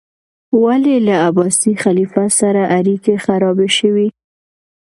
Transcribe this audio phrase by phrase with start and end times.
[0.63, 4.07] ولې له عباسي خلیفه سره اړیکې خرابې شوې؟